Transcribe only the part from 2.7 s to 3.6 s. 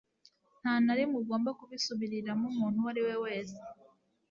uwo ari we wese.